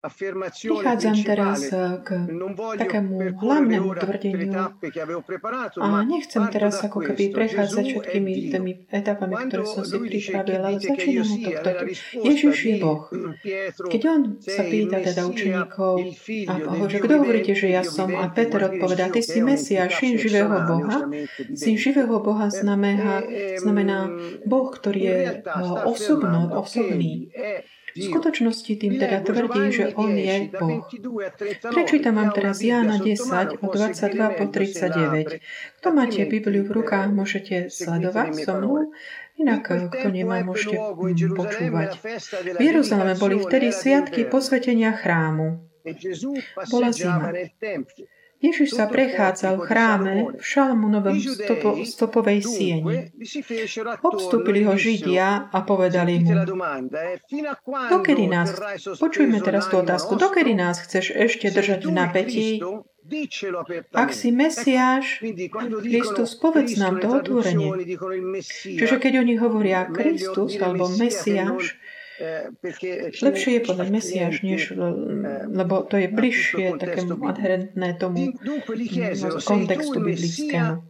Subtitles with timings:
[0.00, 1.68] Prichádzam teraz
[2.00, 2.08] k
[2.56, 4.48] takému hlavnému tvrdeniu
[5.76, 11.28] a nechcem teraz ako keby prechádzať všetkými tými etapami, ktoré som si pripravil, ale začínam
[11.28, 11.70] od tohto.
[12.16, 13.12] Ježiš je Boh.
[13.76, 15.94] Keď on sa pýta teda učeníkov
[16.48, 18.08] a Boho, že kto hovoríte, že ja som?
[18.16, 21.12] A Peter odpovedá, ty si Mesia, syn živého Boha.
[21.52, 23.20] Syn živého Boha znamená,
[23.60, 24.08] znamená
[24.48, 25.44] Boh, ktorý je
[25.84, 27.28] osobno, osobný.
[27.96, 30.86] V skutočnosti tým teda tvrdí, že On je Boh.
[31.74, 35.42] Prečítam vám teraz Jána 10 od 22 po 39.
[35.80, 38.94] Kto máte Bibliu v rukách, môžete sledovať so mnou.
[39.40, 40.76] Inak, kto nemá, môžete
[41.32, 41.96] počúvať.
[42.56, 45.64] V Jeruzaleme boli vtedy sviatky posvetenia chrámu.
[46.68, 47.32] Bola zima.
[48.40, 53.12] Ježiš sa prechádzal v chráme v Šalmunovom stopo, stopovej sieni.
[54.00, 56.32] Obstúpili ho Židia a povedali mu,
[57.92, 58.56] dokedy nás,
[58.96, 62.48] počujme teraz tú otázku, dokedy nás chceš ešte držať v napätí,
[63.92, 65.18] ak si Mesiáš,
[65.82, 67.98] Kristus, povedz nám to otvorenie.
[68.62, 71.76] Čiže keď oni hovoria Kristus alebo Mesiáš,
[72.20, 80.04] Lepšie je podať Mesiáš, než, eh, lebo to je bližšie takému adherentné tomu mm, kontextu
[80.04, 80.84] biblickému.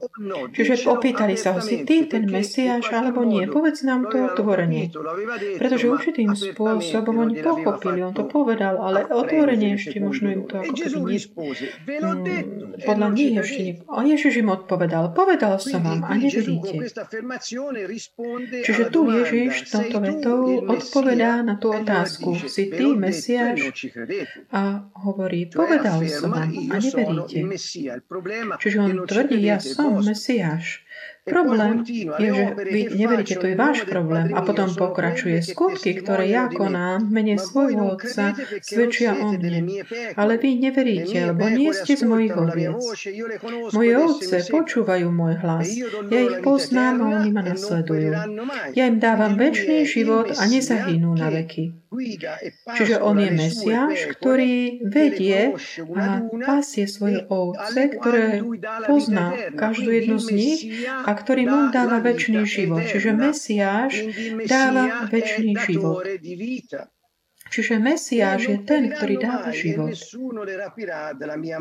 [0.51, 3.47] Čiže opýtali sa ho, si ty ten Mesiáš alebo nie?
[3.47, 4.91] Povedz nám to otvorenie.
[5.63, 10.75] Pretože určitým spôsobom oni pochopili, on to povedal, ale otvorenie ešte možno im to ako
[10.75, 13.75] keby nie, mm, podľa nich ešte nie.
[13.87, 16.91] A Ježiš im odpovedal, povedal som vám a neveríte.
[18.67, 23.61] Čiže tu Ježiš touto vetou odpovedal odpovedá na tú otázku, si ty Mesiáš?
[24.53, 27.39] A hovorí, povedal som vám a neveríte.
[28.57, 30.85] Čiže on tvrdí, ja som Mesiáš
[31.27, 34.33] problém je, že vy neveríte, to je váš problém.
[34.33, 39.85] A potom pokračuje skutky, ktoré ja konám mene svojho otca, svedčia o mne.
[40.15, 42.77] Ale vy neveríte, lebo nie ste z mojich oviec.
[43.73, 45.69] Moje ovce počúvajú môj hlas.
[46.13, 48.11] Ja ich poznám a oni ma nasledujú.
[48.77, 51.80] Ja im dávam väčší život a nezahynú na veky.
[52.79, 55.51] Čiže on je Mesiáš, ktorý vedie
[55.99, 58.47] a pasie svoje ovce, ktoré
[58.87, 62.87] pozná každú jednu z nich a ktorým on dáva väčší život.
[62.87, 63.93] Čiže Mesiáš
[64.47, 66.07] dáva väčší život.
[67.51, 69.91] Čiže Mesiáš je ten, ktorý dáva život.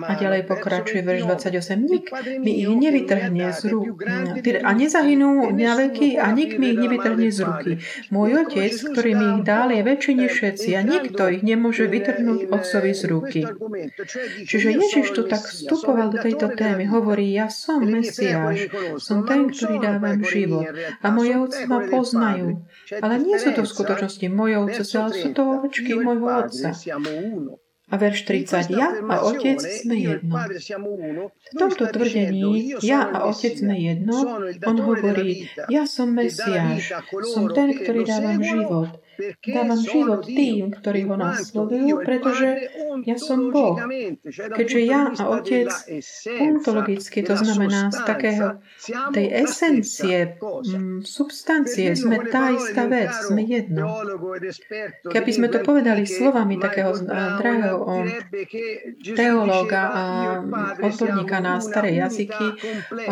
[0.06, 1.82] A ďalej pokračuje verš 28.
[1.82, 2.06] Nik
[2.46, 4.06] mi ich nevytrhne z rúk.
[4.06, 7.72] No, a nezahynú na veky a nik mi ich nevytrhne z ruky.
[8.14, 12.54] Môj otec, ktorý mi ich dal, je väčší než všetci a nikto ich nemôže vytrhnúť
[12.54, 13.42] otcovi z ruky.
[14.46, 16.86] Čiže Ježiš tu tak vstupoval do tejto témy.
[16.86, 18.70] Hovorí, ja som Mesiáš,
[19.02, 20.70] som ten, ktorý dávam život.
[21.02, 22.62] A moje otce ma poznajú.
[23.02, 26.70] Ale nie sú to v skutočnosti moje otce, ale sú to matky môjho otca.
[27.90, 28.70] A verš 30.
[28.70, 30.38] Ja a otec sme jedno.
[30.38, 36.94] V tomto tvrdení ja a otec sme jedno, on hovorí, ja som Mesiáš,
[37.34, 38.90] som ten, ktorý dávam život
[39.44, 42.48] dávam život tým, ktorí ho nasledujú, pretože
[43.04, 43.76] ja som Boh.
[44.30, 45.70] Keďže ja a Otec
[46.40, 48.48] ontologicky, to znamená z takého
[49.12, 53.90] tej esencie, mm, substancie, sme tá istá vec, sme jedno.
[55.10, 57.06] Keby sme to povedali slovami takého eh,
[57.40, 60.04] drahého eh, teológa a
[60.80, 62.60] odborníka na staré jazyky,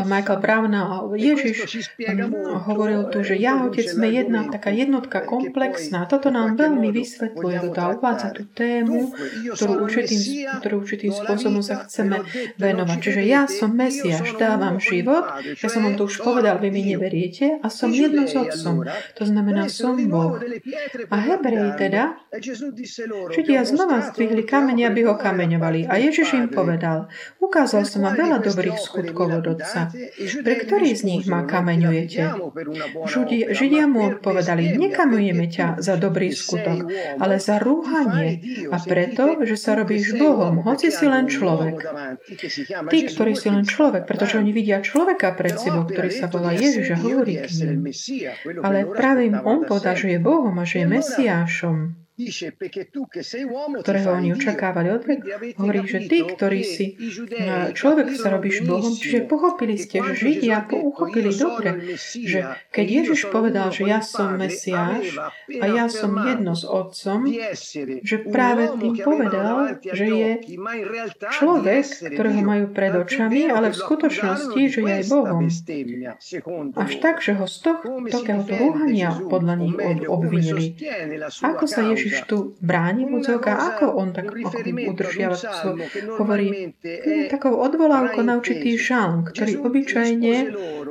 [0.05, 5.96] Michael Browna a Ježiš mm, hovoril tu, že ja, Otec, sme jedna taká jednotka komplexná,
[5.97, 9.09] a toto nám veľmi vysvetľuje, toto uvádza tú tému,
[9.57, 10.21] ktorú určitým,
[10.61, 12.21] ktorú určitým spôsobom sa chceme
[12.61, 12.97] venovať.
[13.01, 17.57] Čiže ja som Mesiaš, dávam život, ja som vám to už povedal, vy mi neveriete,
[17.63, 18.85] a som jedno s Otcom.
[19.17, 20.37] To znamená, som Boh.
[21.09, 22.21] A Hebrej teda,
[23.33, 25.89] Židia znova zdvihli kamene, aby ho kameňovali.
[25.89, 27.09] A Ježiš im povedal,
[27.41, 29.89] ukázal som vám veľa dobrých skutkov od Otca.
[30.45, 32.37] Pre ktorý z nich ma kameňujete?
[33.51, 36.91] Židia mu odpovedali, nekameňujeme ťa za dobrý skutok,
[37.23, 41.79] ale za rúhanie a preto, že sa robíš Bohom, hoci si len človek.
[42.91, 46.95] Tí, ktorí si len človek, pretože oni vidia človeka pred sebou, ktorý sa volá Ježiš
[46.95, 47.87] a hovorí k ním.
[48.59, 52.06] Ale pravým on podažuje Bohom a že je Mesiášom
[53.85, 55.05] ktorého oni očakávali od
[55.61, 56.97] hovorí, že ty, ktorý si
[57.77, 63.69] človek, sa robíš Bohom, čiže pochopili ste, že Židia pochopili dobre, že keď Ježiš povedal,
[63.69, 65.13] že ja som Mesiáš
[65.61, 67.29] a ja som jedno s Otcom,
[68.01, 70.29] že práve tým povedal, že je
[71.37, 71.85] človek,
[72.17, 75.45] ktorého majú pred očami, ale v skutočnosti, že je Bohom.
[76.73, 77.79] Až tak, že ho z toho,
[78.09, 79.75] tohto rúhania podľa nich
[80.09, 80.73] obvinili.
[81.45, 85.35] Ako sa Ježiš Ježiš tu bráni Buzoka, ako on tak udržiava
[86.15, 90.33] hovorí hm, takou odvolávkou na určitý žalm, ktorý obyčajne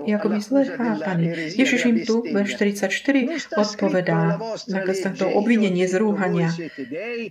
[0.04, 1.56] je akoby zle chápaný.
[1.56, 4.36] Ježiš im tu, verš 44, odpovedá
[4.68, 4.80] na
[5.16, 6.52] to obvinenie z rúhania.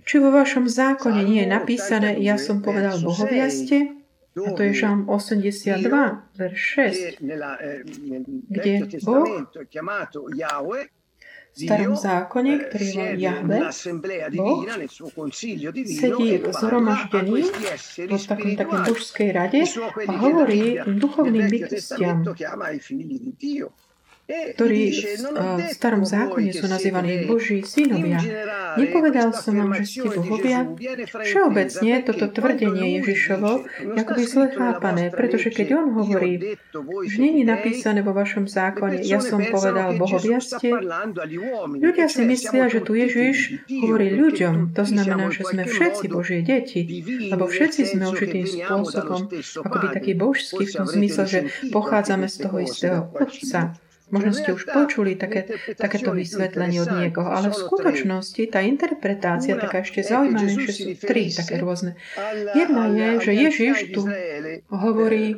[0.02, 3.94] Či vo vašom zákone nie je napísané, ja som povedal bohovia ste?
[4.36, 5.80] A to je Žalm 82,
[6.36, 6.60] verš
[6.92, 7.24] 6,
[8.52, 9.48] kde Boh
[11.56, 13.58] v starom zákone, ktorý je Jahve,
[14.36, 14.60] Boh,
[15.88, 19.60] sedí v zhromaždení v takom takej božskej rade
[20.04, 22.20] a hovorí duchovným bytostiam
[24.26, 28.18] ktorí v starom zákone sú nazývaní Boží synovia.
[28.74, 30.66] Nepovedal som vám, že ste duhovia?
[31.06, 33.62] Všeobecne toto tvrdenie Ježišovo
[33.94, 36.58] je akoby zle chápané, pretože keď on hovorí,
[37.06, 40.74] že není napísané vo vašom zákone, ja som povedal bohovia ste,
[41.78, 46.82] ľudia si myslia, že tu Ježiš hovorí ľuďom, to znamená, že sme všetci Božie deti,
[47.30, 49.30] lebo všetci sme určitým spôsobom
[49.62, 51.40] akoby taký božský v tom zmysle, že
[51.70, 53.85] pochádzame z toho istého Otca.
[54.06, 59.82] Možno ste už počuli také, takéto vysvetlenie od niekoho, ale v skutočnosti tá interpretácia taká
[59.82, 61.98] ešte zaujímavejšia sú tri také rôzne.
[62.54, 64.06] Jedna je, že Ježiš tu
[64.70, 65.34] hovorí,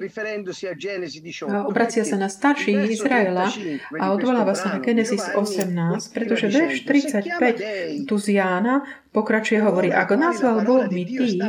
[1.65, 3.49] obracia sa na starších Izraela
[3.97, 8.85] a odvoláva sa na Genesis 18, pretože verš 35 tu z Jána
[9.17, 11.41] pokračuje hovorí, ako nazval Boh mi tých,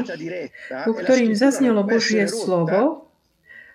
[0.88, 3.12] u ktorým zaznelo Božie slovo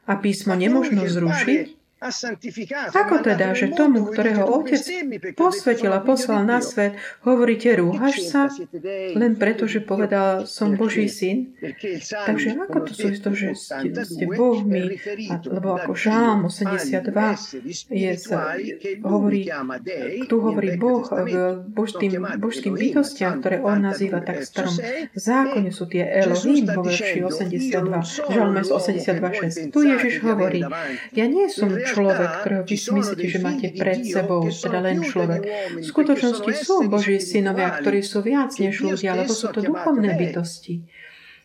[0.09, 4.85] a písmo nemožno zrušiť, ako teda, že tomu, ktorého Otec
[5.33, 8.53] posvetil a poslal na svet, hovoríte, rúhaš sa,
[9.17, 11.57] len preto, že povedal, som Boží syn?
[12.13, 15.01] Takže ako to sú to, že ste, ste Bohmi,
[15.49, 18.11] lebo ako Žám 82 je,
[19.01, 19.49] hovorí,
[20.29, 21.29] tu hovorí Boh k
[21.73, 24.77] božským, božským bytostiam, ktoré on nazýva tak v starom
[25.17, 29.73] zákone, sú tie Elohim vo verši 82, Žalme 82.6.
[29.73, 30.61] Tu Ježiš hovorí,
[31.17, 35.43] ja nie som človek, ktorého vy si myslíte, že máte pred sebou, teda len človek.
[35.79, 40.85] V skutočnosti sú Boží synovia, ktorí sú viac než ľudia, lebo sú to duchovné bytosti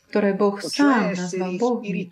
[0.10, 2.10] ktoré Boh sám nazval Bohmi.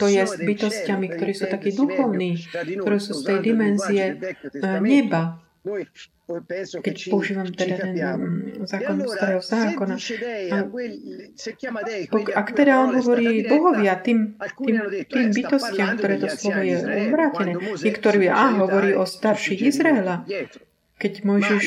[0.00, 5.44] To je s bytostiami, ktorí sú takí duchovní, ktorí sú z tej dimenzie eh, neba
[6.84, 7.96] keď používam teda ten
[8.68, 9.96] zákon starého zákona.
[10.52, 10.56] A,
[12.36, 14.76] ak teda on hovorí bohovia tým, tým,
[15.08, 16.76] tým bytostiam, ktoré to slovo je
[17.08, 20.28] obrátené, niektorí a hovorí o starších Izraela,
[20.98, 21.64] keď uh, Mojžiš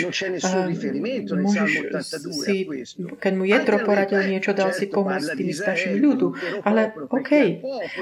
[2.35, 2.67] si,
[3.15, 6.27] keď mu Jetro poradil niečo, dal si pomôcť tým starším ľudu.
[6.67, 7.31] Ale OK.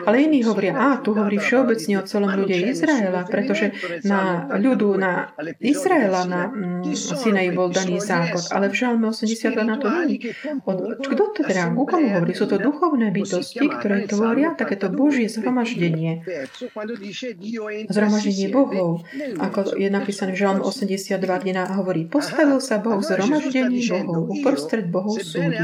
[0.10, 5.38] Ale iní hovoria, a tu hovorí všeobecne o celom ľude Izraela, pretože na ľudu, na
[5.62, 6.50] Izraela, na
[6.98, 8.42] Sinai bol daný zákon.
[8.50, 10.18] Ale v Žalme 82 na to nie.
[11.06, 11.70] Kto to teda?
[11.78, 12.34] Ku komu hovorí?
[12.34, 16.25] Sú to duchovné bytosti, ktoré tvoria takéto Božie zhromaždenie.
[17.86, 19.06] Zhromaždenie Bohov.
[19.38, 25.19] Ako je napísané v Žalme 80 dňa hovorí, postavil sa Boh zhromaždení Bohov, uprostred Bohov
[25.19, 25.60] súdy.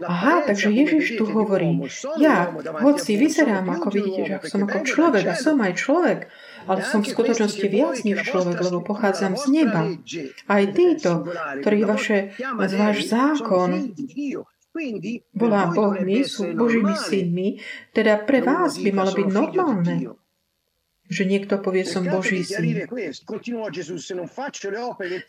[0.00, 1.76] Aha, takže Ježiš tu hovorí,
[2.16, 6.18] ja, hoci vyzerám, ako vidíte, že som ako človek a som aj človek,
[6.68, 9.82] ale som v skutočnosti viac než človek, lebo pochádzam z neba.
[10.48, 11.28] Aj títo,
[11.64, 13.92] ktorí vaše, váš zákon
[15.34, 17.48] volá Bohmi, sú Božími synmi,
[17.90, 20.14] teda pre vás by malo byť normálne,
[21.08, 22.84] že niekto povie, som Boží syn.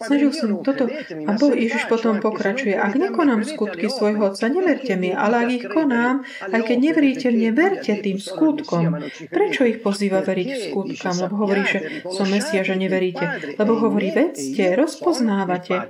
[0.03, 0.85] Snažil som toto
[1.25, 2.75] a Boh Ježiš potom pokračuje.
[2.75, 7.49] Ak nekonám skutky svojho Otca, neverte mi, ale ak ich konám, aj keď neveríte mne,
[7.55, 8.99] verte tým skutkom.
[9.31, 11.15] Prečo ich pozýva veriť skutkám?
[11.25, 11.79] Lebo hovorí, že
[12.11, 13.55] som Mesia, že neveríte.
[13.55, 15.89] Lebo hovorí, vedzte, rozpoznávate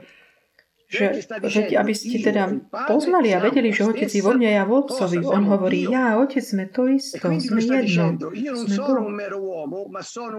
[0.89, 2.49] že, že aby ste teda
[2.89, 5.21] poznali a vedeli, že Otec je vo mne, ja v Otcovi.
[5.21, 8.33] On hovorí, ja a Otec sme to isto, sme jedno,
[8.65, 8.81] sme.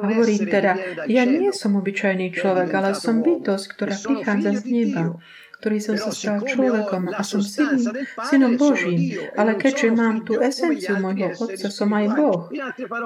[0.03, 0.75] A hovorí teda,
[1.07, 5.15] ja nie som obyčajný človek, ale som bytosť, ktorá prichádza z neba
[5.61, 7.85] ktorý som sa stal človekom a som syn,
[8.33, 9.29] synom Božím.
[9.37, 12.49] Ale keďže mám tú esenciu môjho Otca, som aj Boh.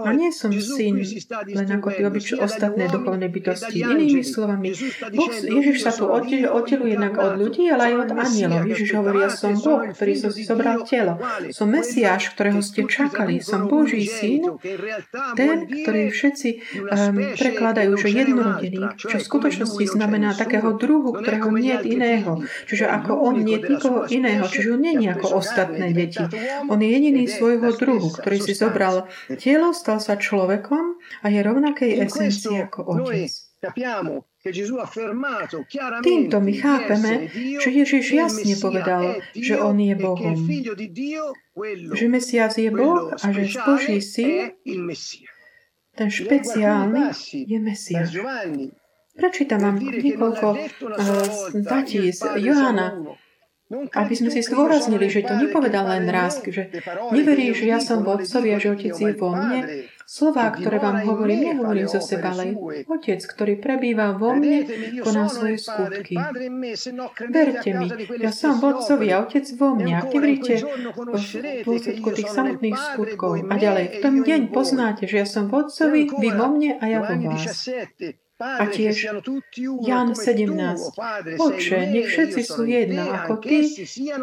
[0.07, 1.03] A nie som syn,
[1.51, 3.83] len ako tie obyč ostatné duchovné bytosti.
[3.83, 4.71] Inými slovami,
[5.11, 8.63] boh, Ježiš sa tu oddeluje jednak od ľudí, ale aj od anielov.
[8.71, 11.19] Ježiš hovorí, ja som Boh, ktorý som si zobral telo.
[11.51, 13.43] Som Mesiáš, ktorého ste čakali.
[13.43, 14.47] Som Boží syn,
[15.35, 16.49] ten, ktorý všetci
[16.87, 22.44] um, prekladajú, že jednorodený, čo v skutočnosti znamená takého druhu, ktorého nie je iného.
[22.67, 26.23] Čiže ako on nie nikoho iného, čiže on nie je ako ostatné deti.
[26.69, 29.09] On je jediný svojho druhu, ktorý si zobral
[29.41, 33.33] telo, stal sa človekom a je rovnakej esencii ako otec.
[36.05, 40.37] Týmto my chápeme, že Ježiš jasne povedal, že On je Bohom.
[41.97, 44.53] Že Mesias je Boh a že Boží syn,
[45.97, 48.13] ten špeciálny, je Mesias.
[49.15, 50.59] Prečítam vám niekoľko uh,
[52.11, 52.99] z Johana,
[53.75, 56.71] aby sme si zdôraznili, že to nepovedal len raz, že
[57.15, 61.01] neveríš, že ja som v Otcovi a že Otec je vo mne, Slová, ktoré vám
[61.09, 62.53] hovorím, nehovorím zo seba, ale
[62.85, 64.69] Otec, ktorý prebýva vo mne,
[65.01, 66.21] koná svoje skutky.
[67.33, 67.89] Verte mi,
[68.21, 70.05] ja som v Otcovi a Otec vo mne.
[70.05, 75.27] Ak neveríte v dôsledku tých samotných skutkov a ďalej, v tom deň poznáte, že ja
[75.27, 77.65] som v Otcovi, vy vo mne a ja vo vás.
[78.35, 79.15] A tiež
[79.87, 80.51] Jan 17.
[81.39, 83.63] Oče, nech všetci sú jedno, ako Ty,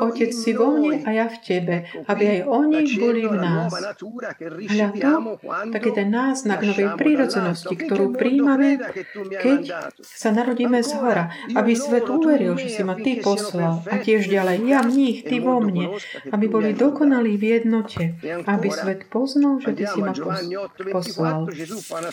[0.04, 3.72] Otec si vo mne a ja v Tebe, aby aj oni boli v nás.
[4.68, 5.40] Hľa to,
[5.72, 8.84] taký ten náznak novej prírodzenosti, ktorú príjmame,
[9.16, 13.80] keď sa narodíme z hora, aby svet uveril, že si ma Ty poslal.
[13.88, 15.96] A tiež ďalej, ja v nich, Ty vo mne,
[16.36, 20.12] aby boli dokonalí v jednote, aby svet poznal, že Ty si ma
[20.92, 21.48] poslal.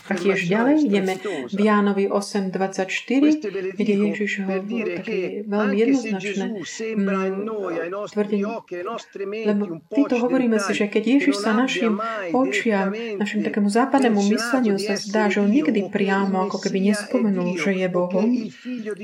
[0.07, 1.19] A tiež ďalej ideme
[1.51, 5.19] v Jánu Jánovi 8.24, kde Ježiš hovorí také
[5.49, 7.49] veľmi jednoznačné mm,
[8.13, 8.45] tvrdenie.
[9.49, 11.97] Lebo týto hovoríme si, že keď Ježiš sa našim
[12.37, 17.73] očiam, našim takému západnému mysleniu sa zdá, že on nikdy priamo ako keby nespomenul, že
[17.73, 18.29] je Bohom,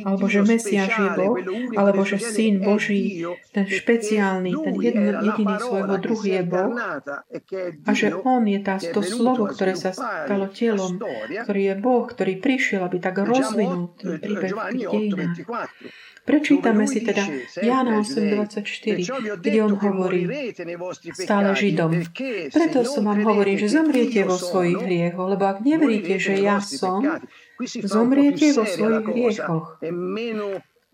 [0.04, 1.40] alebo že Mesiáš je Boh,
[1.80, 3.24] alebo že Syn Boží,
[3.56, 6.76] ten špeciálny, ten jediný svojho druhu je Boh
[7.88, 11.00] a že On je tá, to slovo, ktoré sa stalo telom,
[11.48, 15.70] ktorý je Boh, ktorý prišiel prišiel, aby tak rozvinul ten príbeh v tých dejinách.
[16.24, 17.20] Prečítame si teda
[17.60, 20.24] Jána 8.24, kde on hovorí
[21.12, 22.00] stále Židom.
[22.48, 27.04] Preto som vám hovoril, že zomriete vo svojich hriechoch, lebo ak neveríte, že ja som,
[27.84, 29.78] zomriete vo svojich hriechoch.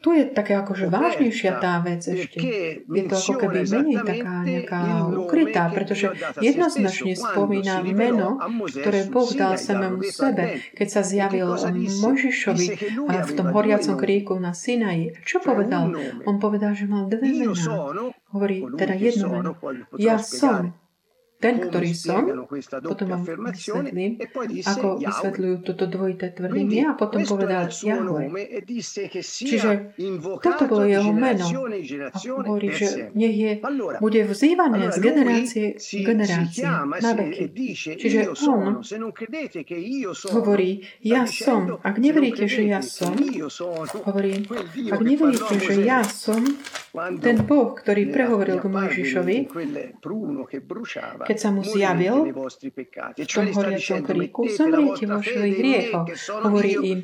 [0.00, 2.40] Tu je také akože vážnejšia tá vec ešte.
[2.88, 4.80] Je to ako keby menej taká nejaká
[5.12, 11.52] ukrytá, pretože jednoznačne spomína meno, ktoré Boh dal samému sebe, keď sa zjavil
[12.00, 12.66] Mojžišovi
[13.04, 15.21] v tom horiacom kríku na Sinaji.
[15.21, 15.92] Čo povedal?
[16.25, 17.61] On povedal, že mal dve mená.
[18.33, 19.52] Hovorí teda jedno meno.
[20.00, 20.80] Ja som
[21.41, 22.29] ten, ktorý som,
[22.85, 24.21] potom vám vysvetlím,
[24.69, 28.29] ako vysvetľujú toto dvojité tvrdenie a potom povedal Jahve.
[29.17, 29.97] Čiže
[30.45, 31.49] toto bolo jeho meno.
[32.13, 33.53] A hovorí, že nech je,
[33.99, 36.65] bude vzývané z generácie k generácie
[37.01, 37.73] na veky.
[37.75, 38.85] Čiže on
[40.37, 41.81] hovorí, ja som.
[41.81, 43.17] Ak neveríte, že ja som,
[44.05, 44.45] hovorí,
[44.93, 46.45] ak neveríte, že ja som
[46.95, 49.37] ten Boh, ktorý prehovoril k Mojžišovi,
[51.23, 56.07] keď sa mu zjavil v tom horiacom kríku, zomriete vo svojich hriechoch.
[56.43, 56.99] Hovorí im,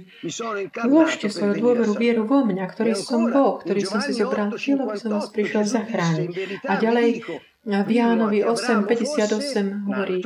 [0.83, 4.99] vložte svoju dôveru vieru vo mňa, ktorý som Boh, ktorý som si zobral telo, aby
[4.99, 6.31] som vás prišiel zachrániť.
[6.67, 7.23] A ďalej
[7.67, 10.23] v Jánovi 8.58 hovorí,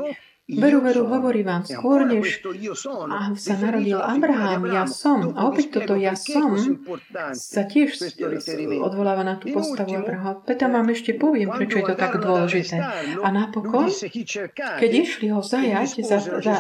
[0.51, 2.43] Veru, veru, hovorí vám, skôr než
[3.39, 5.31] sa narodil Abraham, ja som.
[5.39, 6.59] A opäť toto ja som
[7.37, 7.95] sa tiež
[8.83, 10.43] odvoláva na tú postavu Abrahama.
[10.43, 12.83] Peter vám ešte poviem, prečo je to tak dôležité.
[13.23, 13.87] A napokon,
[14.81, 16.55] keď išli ho zajať, za, za,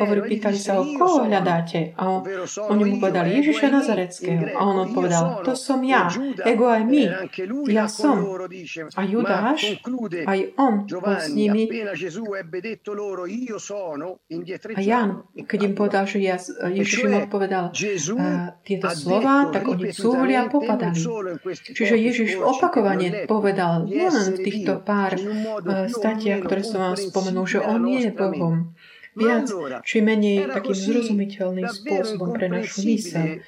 [0.00, 1.94] hovorí, pýtali sa ho, koho hľadáte?
[1.94, 2.20] A on,
[2.72, 4.56] oni mu povedali Ježiša Nazareckého.
[4.56, 6.10] A on odpovedal, to som ja,
[6.42, 7.04] ego aj my,
[7.70, 8.24] ja som.
[8.96, 9.78] A Judáš,
[10.26, 11.68] aj on bol s nimi,
[14.76, 16.36] a Jan, keď im povedal, že ja,
[16.68, 20.96] Ježiš im odpovedal uh, tieto slova, tak oni cúvli a popadali.
[21.50, 27.58] Čiže Ježiš opakovane povedal, nielen v týchto pár uh, statiach, ktoré som vám spomenul, že
[27.60, 28.74] On je Bohom.
[29.10, 29.50] Viac
[29.82, 33.42] či menej takým zrozumiteľným spôsobom pre našu mysel.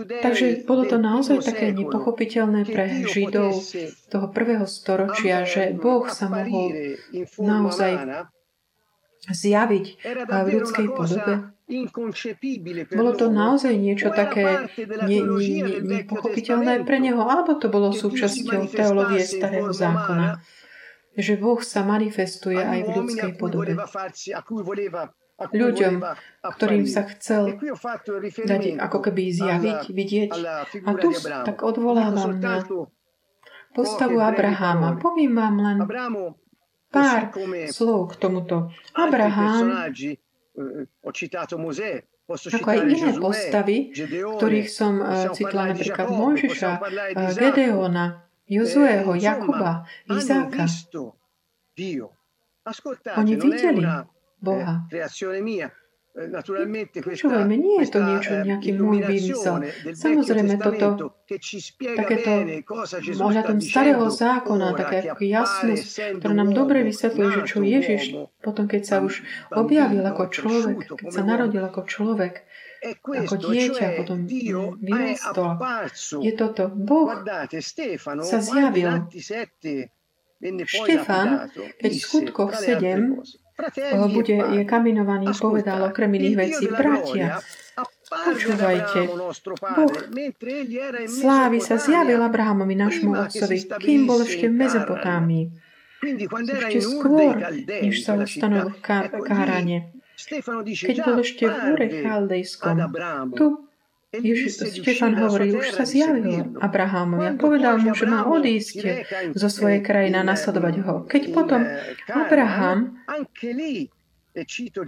[0.00, 3.60] Takže bolo to naozaj také nepochopiteľné pre Židov
[4.08, 6.96] toho prvého storočia, že Boh sa mohol
[7.36, 7.92] naozaj
[9.28, 9.86] zjaviť
[10.28, 11.52] v ľudskej podobe.
[12.90, 14.66] Bolo to naozaj niečo také
[15.86, 20.42] nepochopiteľné pre neho, alebo to bolo súčasťou teológie starého zákona,
[21.14, 23.78] že Boh sa manifestuje aj v ľudskej podobe.
[25.40, 26.04] Ľuďom,
[26.44, 27.56] ktorým sa chcel
[28.44, 30.30] dať ako keby zjaviť, vidieť.
[30.84, 32.60] A tu tak odvolávam na
[33.72, 35.00] postavu Abraháma.
[35.00, 35.78] Poviem vám len
[36.90, 37.30] pár
[37.70, 38.74] slov k tomuto.
[38.98, 40.18] Abraham, eh,
[42.30, 43.76] ako aj iné postavy,
[44.38, 46.70] ktorých som eh, citla napríklad Mojžiša,
[47.14, 50.66] eh, Gedeona, Jozueho, Jakuba, Izáka.
[53.16, 53.86] Oni videli
[54.42, 54.84] Boha.
[56.10, 59.62] Počúvajme, nie je to niečo, nejaký môj výmysel.
[59.94, 61.14] Samozrejme, toto,
[61.78, 62.30] takéto
[63.22, 68.02] ohľadom starého zákona, také ako jasnosť, ktorá nám dobre vysvetľuje, že čo Ježiš,
[68.42, 69.22] potom keď sa už
[69.54, 72.42] objavil ako človek, keď sa narodil ako človek,
[73.06, 75.62] ako dieťa, potom vyrastol.
[76.26, 76.74] Je toto.
[76.74, 77.22] Boh
[78.26, 79.06] sa zjavil.
[80.40, 83.20] Štefan, keď v skutkoch 7
[84.08, 87.40] bude, je kaminovaný, povedal okrem iných vecí, bratia,
[88.10, 89.06] Počúvajte,
[89.78, 89.94] Boh
[91.06, 95.44] slávy sa zjavil Abrahamovi, nášmu otcovi, kým bol ešte v Mezopotámii.
[96.02, 98.80] Ešte skôr, než sa ustanovil v
[99.22, 99.94] Kárane.
[100.18, 102.76] Keď bol ešte v úre Chaldejskom,
[103.38, 103.69] tu
[104.10, 109.06] Ježiš, Štefan hovorí, už sa zjavil Abrahamovi a povedal mu, že má odísť
[109.38, 110.94] zo svojej krajiny a nasledovať ho.
[111.06, 111.62] Keď potom
[112.10, 112.98] Abraham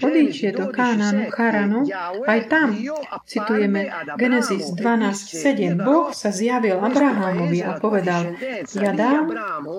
[0.03, 1.87] odíde do Kánánu, Charanu,
[2.27, 2.75] aj tam
[3.23, 5.79] citujeme Genesis 12.7.
[5.79, 8.35] Boh sa zjavil Abrahamovi a povedal,
[8.75, 9.31] ja dám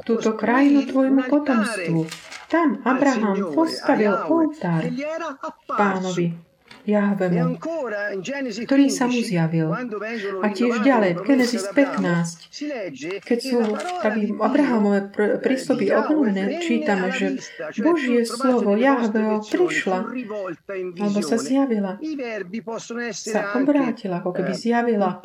[0.08, 2.08] túto krajinu tvojmu potomstvu.
[2.48, 4.88] Tam Abraham postavil oltár
[5.68, 6.53] pánovi
[6.84, 7.56] Jahvemu,
[8.68, 9.72] ktorý sa mu zjavil.
[10.44, 13.58] A tiež ďalej, v Genesis 15, keď sú
[14.04, 15.08] aby Abrahamové
[15.40, 17.40] prísloby obnovené, čítame, že
[17.80, 20.12] Božie slovo Jahveho prišla,
[21.00, 21.96] alebo sa zjavila,
[23.16, 25.24] sa obrátila, ako keby zjavila.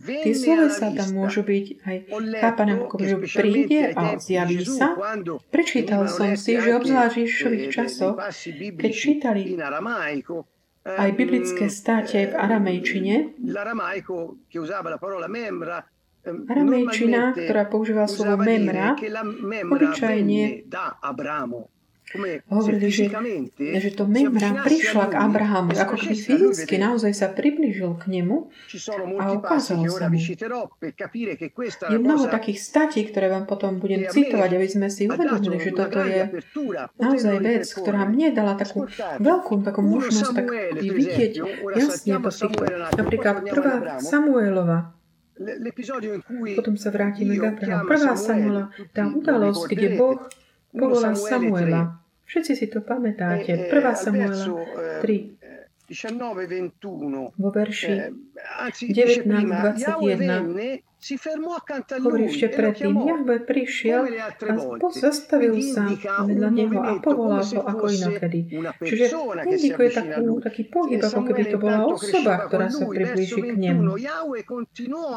[0.00, 1.96] Tie slova sa tam môžu byť aj
[2.40, 4.96] chápané, ako že príde a zjaví sa.
[5.52, 8.16] Prečítal som si, že obzvlášť v Ježišových časoch,
[8.80, 9.42] keď čítali
[10.84, 13.36] aj biblické státe v aramejčine.
[16.24, 18.92] Aramejčina, ktorá používa slovo memra,
[19.64, 20.68] obyčajne
[22.50, 23.06] hovorili, že,
[23.56, 28.50] že to Memra prišla k Abrahamu, ako keby fyzicky naozaj sa približil k nemu
[29.22, 30.18] a ukázal sa mu.
[31.90, 36.02] Je mnoho takých statí, ktoré vám potom budem citovať, aby sme si uvedomili, že toto
[36.02, 36.20] je
[36.98, 38.90] naozaj vec, ktorá mne dala takú
[39.22, 41.32] veľkú takú možnosť tak vidieť.
[41.78, 42.30] jasne to
[42.98, 44.98] Napríklad prvá Samuelova,
[46.58, 47.88] potom sa vrátime k Abrahamu.
[47.88, 50.20] Prvá Samuela, tá udalosť, kde Boh
[50.74, 52.00] povolal Samuela.
[52.26, 53.50] Všetci si to pamätáte.
[53.50, 54.38] E, Prvá Samuela
[55.02, 55.30] 3.
[55.90, 56.70] 19,
[57.34, 58.14] vo verši
[58.70, 64.36] 19.21 Hovorí ešte predtým, Jahve prišiel a
[64.92, 65.88] zastavil sa
[66.28, 68.60] vedľa neho a povolal ho ako inokedy.
[68.84, 69.16] Čiže
[69.48, 73.96] indikuje takú, taký pohyb, ako keby to bola osoba, ktorá sa priblíži k nemu.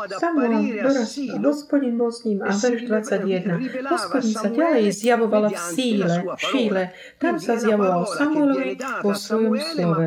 [0.08, 3.84] Samuel dorastal, hospodin bol s ním a verš 21.
[3.84, 6.84] Hospodin sa ďalej zjavovala v síle, v šíle.
[7.20, 10.06] Tam sa zjavoval Samuelovi vo svojom slove.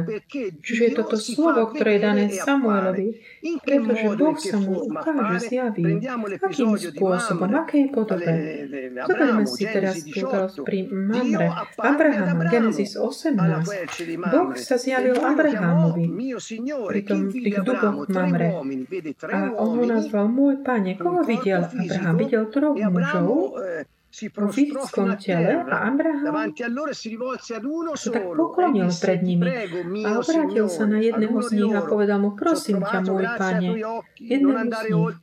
[0.64, 3.20] Čiže je toto slovo, ktoré je dané Samuelovi,
[3.60, 6.06] pretože Boh sa mu ukáže, zjaví zjaví.
[6.38, 8.32] Akým spôsobom, akej podobe?
[9.06, 11.48] Zoberme si teraz udalosť pri Mamre.
[11.78, 13.34] Abraham, Genesis 18.
[14.30, 16.06] Boh sa zjavil Abrahamovi
[16.86, 18.48] pri tom, tých duboch Mamre.
[19.32, 20.94] A on ho nazval môj pane.
[20.94, 22.14] Koho videl Abraham?
[22.16, 23.58] Videl troch mužov,
[24.32, 26.52] vo fyzickom tele a Abraham
[27.96, 29.44] sa tak poklonil pred nimi
[30.08, 33.76] a obrátil sa na jedného z nich a povedal mu, prosím ťa, môj pane,
[34.16, 35.14] jedného z nich,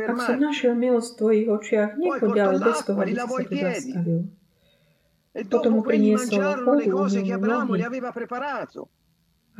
[0.00, 3.56] ak som našiel milosť v tvojich očiach, nechoď ďalej bez toho, aby si sa tu
[3.60, 4.20] zastavil.
[5.46, 7.92] Potom mu priniesol vodu, nohy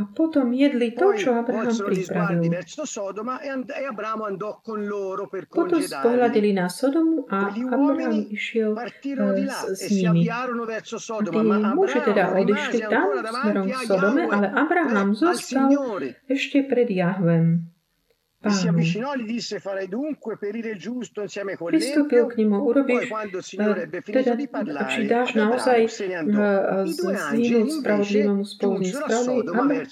[0.00, 2.40] a potom jedli to, čo Abraham pripravil.
[5.46, 10.24] Potom spohľadili na Sodomu a Abraham išiel s, s nimi.
[10.24, 10.48] A
[11.28, 11.40] tí
[11.76, 15.68] muži teda odišli tam smerom k Sodome, ale Abraham zostal
[16.26, 17.69] ešte pred Jahvem.
[18.40, 18.72] Pánu.
[21.60, 23.12] Pristúpil k nemu, urobíš,
[23.60, 24.32] teda,
[24.88, 25.92] či dáš naozaj
[27.36, 29.84] zhynúť spravodlivému spolu s nespravodlivým.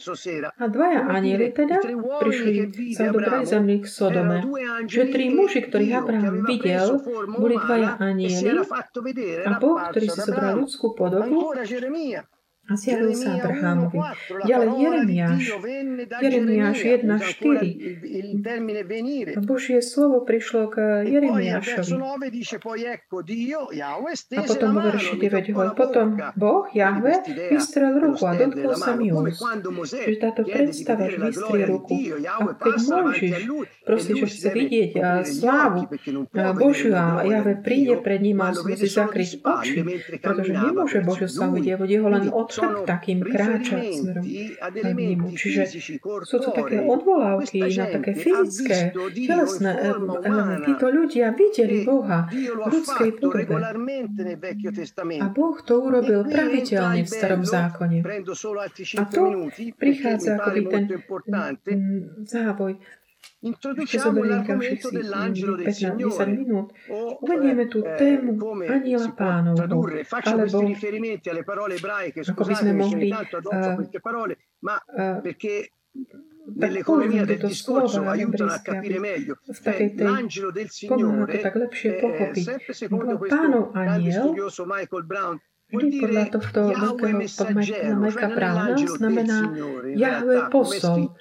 [0.56, 1.76] A dvaja anieli teda
[2.24, 2.52] prišli
[2.96, 4.40] sa do kraj zemlí k Sodome.
[4.88, 7.04] Že tri muži, ktorých Abraham videl,
[7.36, 8.64] boli dvaja anieli
[9.44, 11.52] a Boh, ktorý si zobral ľudskú podobu,
[12.76, 13.96] zjavil sa Abrahamovi.
[14.44, 15.56] Ďalej Jeremiáš,
[16.20, 19.40] Jeremiáš 1.4.
[19.40, 20.76] Božie slovo prišlo k
[21.08, 21.96] Jeremiášovi.
[24.36, 29.12] A potom vo verši 9 hovorí, potom Boh, Jahve, vystrel ruku a dotkol sa mi
[29.14, 29.40] úst.
[29.88, 31.94] Čiže táto predstava, že vystrie ruku.
[32.24, 33.48] A keď môžeš,
[33.86, 34.90] prosí, že chce vidieť
[35.24, 35.88] slávu
[36.58, 39.80] Božiu a Jahve príde pred ním a musí zakryť oči,
[40.20, 42.34] pretože nemôže Božiu slávu vidieť, jeho len tak
[42.84, 45.28] takým kráčať smerom k nemu.
[45.34, 45.62] Čiže
[46.26, 48.92] sú to také odvolávky na také fyzické,
[49.26, 50.74] telesné elementy.
[50.74, 53.54] Títo ľudia videli Boha v ľudskej podobe.
[55.18, 58.02] A Boh to urobil pravidelne v starom zákone.
[58.98, 59.22] A tu
[59.78, 60.62] prichádza akoby
[61.62, 61.82] ten
[62.26, 62.80] závoj
[63.86, 65.94] ešte zoberiem ďalších 15-10
[66.34, 66.74] minút.
[67.22, 68.34] Uvedieme tú tému
[68.66, 70.66] Aniela pánovho, alebo
[72.26, 73.78] ako by sme mohli uh,
[74.66, 75.22] uh,
[76.48, 78.88] tak poviem toto slova hebrejské, aby
[79.28, 80.08] v takej tej
[80.88, 82.44] pomáha to tak lepšie pochopiť.
[83.28, 84.34] Pánov aniel
[85.68, 87.20] Vždy podľa tohto veľkého
[88.00, 89.38] Majka Browna znamená
[89.92, 91.12] Jahve posol.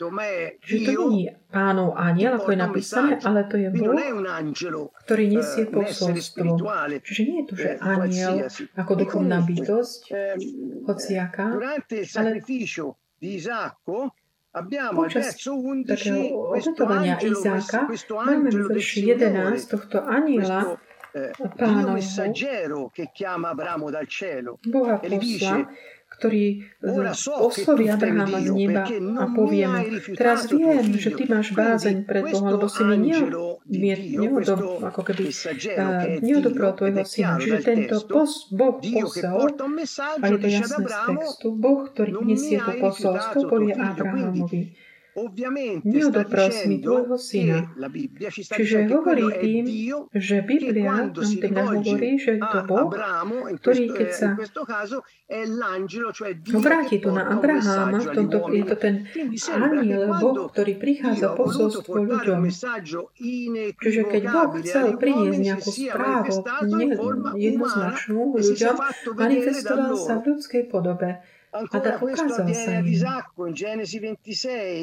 [0.64, 3.92] Že to nie je pánov aniel, ako je napísané, ale to je Boh,
[5.04, 6.64] ktorý nesie posolstvo.
[7.04, 8.48] Čiže nie je to, že aniel
[8.80, 10.02] ako duchovná bytosť,
[10.88, 11.46] hociaká,
[12.16, 12.40] ale
[14.96, 15.38] Počas
[15.86, 20.82] takého obetovania Izáka máme v verši 11 tohto aniela,
[21.58, 22.00] pánovho,
[24.68, 25.56] Boha posla,
[26.08, 26.64] ktorý
[27.36, 28.88] osloví Abrahama z neba
[29.22, 29.82] a povie mu,
[30.16, 33.12] teraz viem, že ty máš bázeň pred Bohom, lebo si mi
[34.18, 35.30] neodob, ako keby
[36.24, 37.38] neodobral tvojho syna.
[37.38, 39.52] Čiže tento pos, Boh poslal,
[40.18, 44.87] a je to jasné z textu, Boh, ktorý nesie to posolstvo, povie Abrahamovi
[45.82, 47.74] neodopral mi tvojho syna.
[48.30, 49.66] Čiže hovorí tým,
[50.14, 52.94] že Biblia nám teda hovorí, že je to Boh,
[53.58, 54.28] ktorý keď sa
[56.54, 58.96] obráti tu na Abraháma, v tomto je to ten
[59.58, 62.46] aniel, Boh, ktorý prichádza posolstvo ľuďom.
[63.74, 66.34] Čiže keď Boh chcel priniesť nejakú správu
[67.34, 68.76] jednoznačnú ľuďom,
[69.18, 71.26] manifestoval sa v ľudskej podobe.
[71.58, 72.86] A tak ukázal sa im.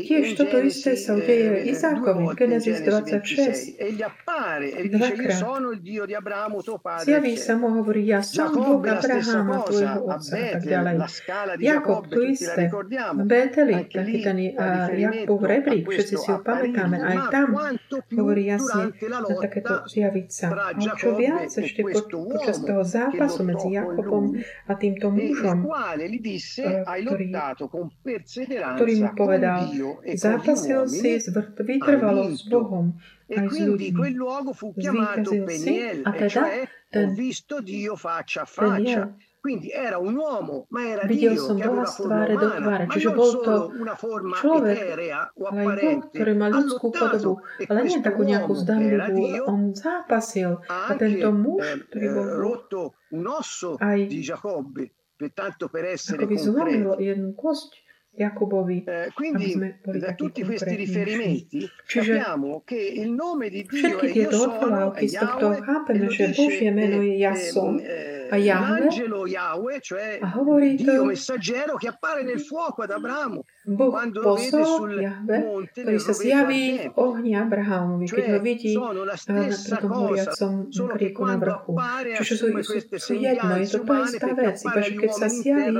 [0.04, 3.78] Tiež toto isté sa udeje Izákovi v Genesis 26.
[4.90, 5.38] Dvakrát.
[7.04, 10.96] Zjaví sa mu hovorí, ja som Boh Abraháma, tvojho otca a tak ďalej.
[11.62, 12.66] Jakob, to isté.
[12.70, 14.38] V Beteli, taký ten
[14.98, 17.54] Jakubov rebrík, všetci si ho pamätáme, aj tam
[18.18, 20.46] hovorí jasne na takéto zjaviť sa.
[20.74, 25.70] A čo viac ešte počas toho zápasu medzi Jakobom a týmto mužom,
[26.64, 27.26] ktorý,
[28.76, 29.60] ktorý mu povedal,
[30.16, 31.20] zápasil si
[31.60, 32.96] vytrvalo s Bohom
[33.28, 33.88] aj s ľuďmi.
[34.74, 35.74] Zvýkazil si
[36.04, 36.42] a teda
[36.90, 37.92] ten, ten je
[41.04, 43.76] Videl som Boha z tváre do tváre, čiže bol to
[44.40, 44.76] človek,
[45.36, 49.44] ale aj Boh, ktorý má ľudskú podobu, ale nie takú nejakú zdanlivú.
[49.44, 51.60] On zápasil a tento muž,
[51.92, 52.26] ktorý bol
[53.76, 53.98] aj
[55.32, 57.84] ako by zlomil jednu kosť
[58.14, 62.22] Jakubovi, eh, aby sme boli da tutti questi riferimenti Čiže
[62.62, 66.38] che il nome di Dio všetky tieto odvolávky z tohto chápeme, e lo že dice,
[66.38, 67.74] Božie meno je ja som.
[67.82, 72.82] eh, a Jahve l'angelo Yahweh, cioè a hovorí Dio to messaggero che appare nel fuoco
[72.82, 77.32] ad Abramo Boh quando lo vede posol sul Jahve, monte ktorý sa zjaví v ohni
[77.32, 80.52] Abrahamovi, keď ho vidí eh, tom cosa, horiacom
[80.94, 81.72] kríku na vrchu.
[82.20, 85.76] Čiže sú, sú, sú jedno, je to tá istá vec, iba že keď sa zjaví,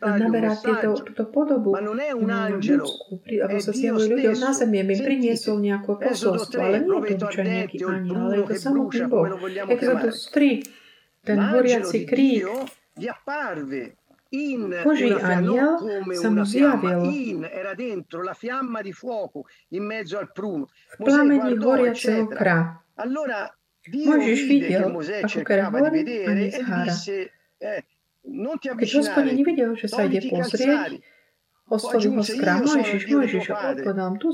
[0.00, 6.60] naberá tieto, túto podobu ľudskú, alebo sa zjavuje ľuďom na zemi, im priniesol nejaké posolstvo,
[6.60, 9.24] ale 3, nie je to obyčajný nejaký aniel, ale je to samotný Boh.
[9.36, 10.64] vogliamo Exodus chiamare.
[10.64, 10.85] 3,
[11.26, 12.46] ten horiaci krík,
[14.82, 15.78] Boží aniel
[16.18, 17.02] sa mu zjavil
[20.90, 22.82] v plamení horiaceho kra.
[23.86, 26.94] Mojžiš videl, ako di horí a e nezhára.
[27.62, 27.86] eh,
[28.66, 30.98] Keď hospodin nevidel, že sa ide pozrieť,
[31.70, 34.30] oslovil ho sono il Mojžiš, Mojžiš, odpovedal tu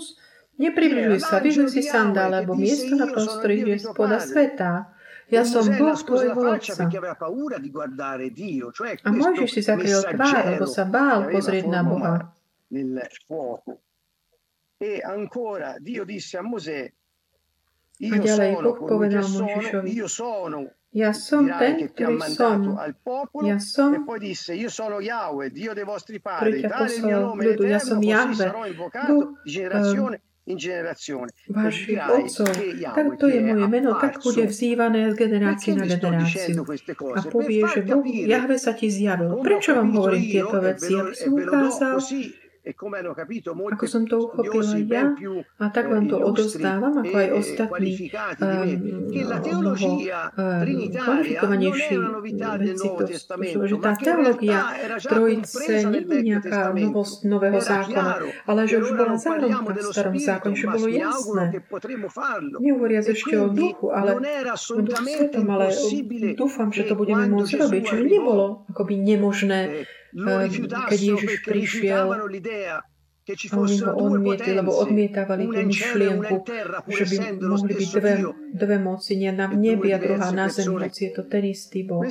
[0.56, 4.91] nepribližuj sa, vyžuj si sandále, lebo miesto na prostore je spoda sveta.
[5.32, 5.96] Ja E som Boh
[8.36, 12.20] Dio, cioè A Mojžiš si zakryl tvár, lebo sa bál pozrieť na Boha.
[12.20, 12.24] umana
[12.72, 13.80] nel fuoco.
[14.76, 16.92] E ancora Dio disse a Mosè,
[18.02, 20.58] io ďalej sono Boh povedal Mojžišovi, io sono,
[20.92, 22.76] Ja som ten, ktorý som.
[23.48, 27.20] Ja e som, poi disse, io sono Yahweh, Dio dei vostri ktorý padri, ťa poslal
[27.32, 27.64] nome ľudu.
[27.64, 28.92] Ja som Jahve, Boh
[30.46, 32.50] dirai otcov.
[32.50, 36.66] che Tak Yahweh to ti je moje meno, tak bude vzývané z generácie na generáciu.
[37.14, 39.38] A povie, že Boh, Jahve sa ti zjavil.
[39.38, 40.92] Prečo vám hovorím tieto e ve veci?
[40.98, 41.94] Aby e som ukázal,
[42.62, 45.10] Ako som to uchopil aj ja,
[45.58, 47.90] a tak vám to odozdávam, ako aj ostatní
[48.38, 48.78] um,
[49.50, 51.94] mnoho um, kvalifikovanejší
[52.78, 53.02] to,
[53.34, 54.58] to, že tá teológia
[55.02, 60.54] Trojice nie je nejaká novosť nového zákona, ale že už bola zárodná v starom zákone,
[60.54, 61.44] že bolo jasné.
[62.62, 64.22] Nehovoriac ešte o duchu, ale
[64.54, 65.74] o duchu svetom, ale
[66.38, 67.82] dúfam, že to budeme môcť robiť.
[67.90, 72.84] Čiže nebolo akoby nemožné, um, keď Ježiš prišiel a
[73.54, 76.34] oni ho odmietli, lebo odmietavali tú myšlienku,
[76.90, 78.14] že by mohli byť dve,
[78.50, 82.02] dve moci, nie na nebi a druhá na zemi, hoci je to ten istý Boh.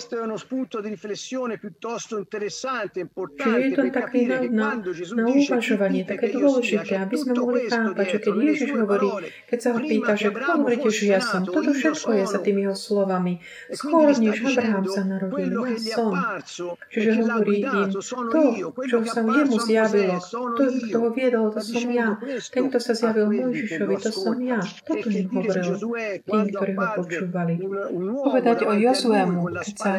[3.42, 8.18] Čiže je to také na, na, na uvažovanie, také dôležité, aby sme mohli chápať, že
[8.24, 9.10] keď Ježiš hovorí,
[9.52, 12.64] keď sa ho pýta, že kto hovoríte, že ja som, toto všetko je za tými
[12.72, 13.44] jeho slovami.
[13.68, 16.16] Skôr než Abraham sa narodil, ja som.
[16.88, 18.00] Čiže hovorí im, to,
[18.88, 20.16] čo sa jemu zjavilo,
[20.56, 22.16] to, kto ho viedol, to som ja.
[22.54, 24.62] Ten, kto sa zjavil Mojžišovi, to som ja.
[24.86, 25.74] Toto im hovoril
[26.22, 27.54] tým, ktorí ho počúvali.
[28.22, 29.92] Povedať o Jozuemu, keď sa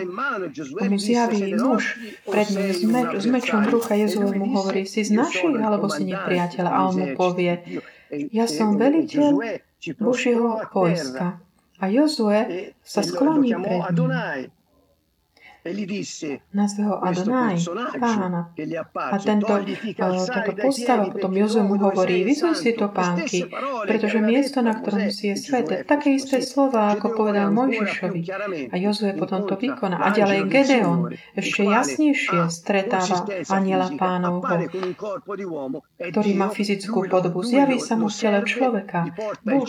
[0.87, 5.59] mu zjaví muž pred ním s, meč, s mečom ruka Jozuemu hovorí, si z našich
[5.59, 6.71] alebo si nepriateľa?
[6.71, 7.83] A on mu povie,
[8.31, 9.59] ja som veliteľ
[9.99, 11.43] Božieho vojska.
[11.83, 14.62] A Jozue sa skloní pred ním
[16.53, 17.57] nazve ho Adonai,
[18.03, 18.51] pána.
[18.94, 19.55] A tento,
[19.94, 23.46] táto postava potom Jozue mu hovorí, vyzuj si to pánky,
[23.87, 28.20] pretože miesto, na ktorom si je svet, také isté slova, ako povedal Mojžišovi.
[28.70, 30.03] A Jozue potom to vykoná.
[30.03, 34.66] A ďalej Gedeon ešte jasnejšie stretáva aniela pánovho,
[35.98, 37.46] ktorý má fyzickú podobu.
[37.46, 39.11] Zjaví sa mu v tele človeka.
[39.46, 39.66] Boh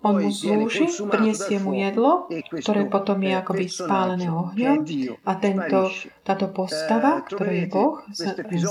[0.00, 4.80] on mu slúži, prinesie mu jedlo, ktoré potom je akoby spálené ohňom
[5.24, 5.92] a tento,
[6.24, 8.00] táto postava, ktorá je Boh,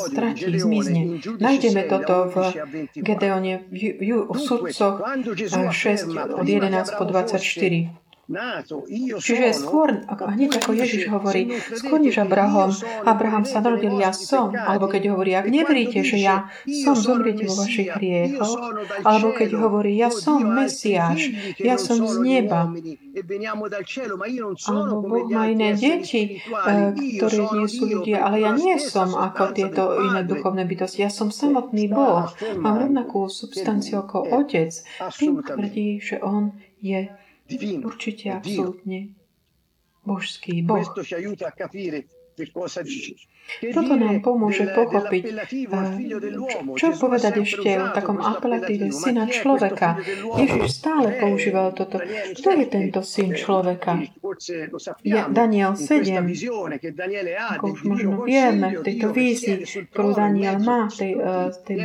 [0.09, 1.21] stratí, zmizne.
[1.37, 2.35] Nájdeme toto v
[2.97, 8.02] Gedeone v, v sudcoch 6 od 11 po 24.
[9.19, 12.73] Čiže skôr, ako, hneď ako Ježiš hovorí, skôr než Abraham,
[13.05, 16.49] Abraham sa narodil, ja som, alebo keď hovorí, ak neveríte, že ja
[16.83, 18.57] som, zomriete vo vašich hriechoch,
[19.05, 22.69] alebo keď hovorí, ja som Mesiáš, ja som z neba,
[24.67, 29.53] alebo Boh má iné deti, eh, ktoré nie sú ľudia, ale ja nie som ako
[29.53, 31.05] tieto iné duchovné bytosti.
[31.05, 32.33] Ja som samotný Boh.
[32.57, 34.73] Mám rovnakú substanciu ako Otec.
[35.13, 37.07] Tým tvrdí, že On je
[37.83, 39.11] Určite, absolútne.
[40.03, 40.79] Božský Boh.
[43.61, 45.23] Toto nám pomôže pochopiť,
[46.79, 49.99] čo povedať ešte o takom apelatíve syna človeka.
[50.39, 52.01] Ježiš stále používal toto.
[52.39, 53.99] Kto je tento syn človeka?
[55.03, 56.23] Je Daniel 7.
[57.59, 61.19] Ako už možno vieme, v tejto vízii, ktorú Daniel má, tej,
[61.67, 61.77] tej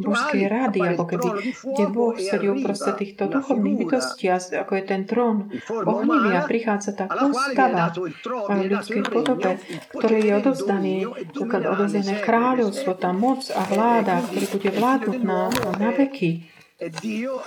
[0.00, 1.28] božskej rady, ako keby,
[1.74, 7.10] kde Boh sedí uprostred týchto duchovných bytostí, ako je ten trón ohnivý a prichádza tá
[7.10, 9.58] postava v ľudskej podobe,
[9.90, 15.40] ktoré je odozdaná odovzdaný, pokiaľ odovzdané kráľovstvo, tá moc a vláda, ktorý bude vládnuť na,
[15.78, 16.50] na veky.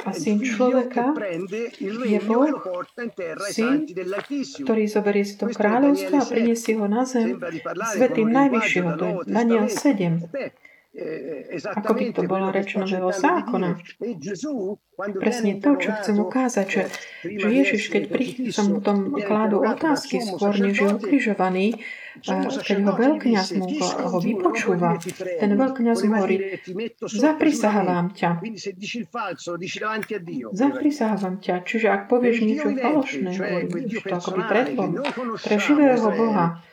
[0.08, 1.12] A syn človeka
[1.84, 2.48] je Boh,
[3.52, 3.84] syn,
[4.64, 7.36] ktorý zoberie si to kráľovstvo a priniesie ho na zem.
[7.94, 8.90] Svetým najvyššieho.
[8.96, 10.67] To je Daniel 7
[11.78, 13.78] ako by to bolo reč nového zákona.
[14.98, 16.84] Presne to, čo chcem ukázať, že,
[17.22, 21.78] že Ježiš, keď prichádza mu tom kládu otázky skôr, než je ukrižovaný,
[22.66, 26.58] keď ho veľkňaz mu ho, vypočúva, ten veľkňaz hovorí,
[27.06, 28.42] zaprisahávam ťa.
[30.50, 31.56] Zaprisahávam ťa.
[31.62, 34.94] Čiže ak povieš niečo falošné, hovoríš to akoby pred Bohom,
[35.38, 36.66] pre živého Boha,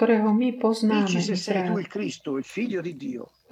[0.00, 1.76] ktorého my poznáme, Izrael.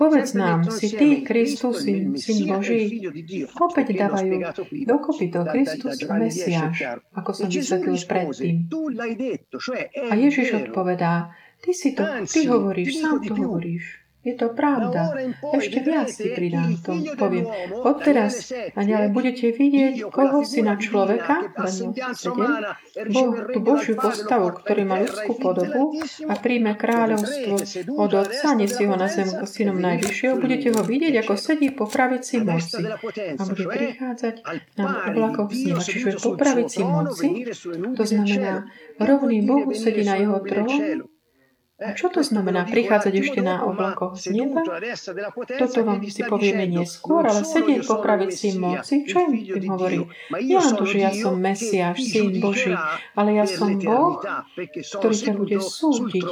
[0.01, 3.05] Povedz nám, si ty, Kristus, syn, syn Boží?
[3.53, 4.41] Opäť dávajú
[4.89, 8.65] dokopy to Kristus Mesiáš, ako som vysvetlil predtým.
[10.09, 14.08] A Ježiš odpovedá, ty si to, ty hovoríš, sám to hovoríš.
[14.29, 15.17] Je to pravda.
[15.57, 16.93] Ešte viac si pridám to.
[17.17, 17.49] Poviem,
[17.81, 24.53] odteraz a ďalej budete vidieť, koho si na človeka, Daniel 7, Boh, tú Božiu postavu,
[24.53, 25.97] ktorý má ľudskú podobu
[26.29, 27.57] a príjme kráľovstvo
[27.97, 31.89] od Otca, nesie ho na zem ako synom Najvyššieho, budete ho vidieť, ako sedí po
[31.89, 34.35] pravici moci a bude prichádzať
[34.77, 35.79] na oblakoch s ním.
[35.81, 37.49] Čiže po pravici moci,
[37.97, 38.69] to znamená,
[39.01, 41.09] rovný Bohu sedí na jeho tróne
[41.79, 44.67] Čo to znamená prichádzať ešte na oblakoch z neba?
[45.47, 50.03] Toto vám si povieme neskôr, ale sedieť po pravici moci, čo im tým hovorí?
[50.43, 52.75] Nie len to, že ja som Mesiáš, Syn Boží,
[53.15, 54.19] ale ja som Boh,
[54.75, 56.27] ktorý ťa bude súdiť.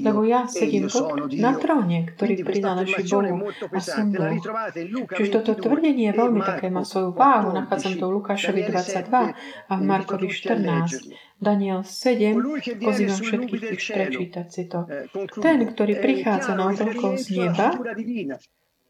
[0.00, 0.88] Lebo ja sedím
[1.36, 4.32] na tróne, ktorý prináleží Bohu a som Boh.
[5.12, 7.52] Čiže toto tvrdenie je veľmi také, má svoju váhu.
[7.52, 9.12] Nachádzam to v Lukášovi 22
[9.68, 11.28] a v Markovi 14.
[11.38, 12.34] Daniel 7,
[12.82, 14.90] pozývam všetkých tých prečítať si to.
[15.38, 17.78] Ten, ktorý prichádza na oblakov z neba,